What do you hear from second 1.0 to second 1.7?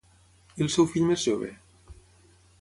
més jove?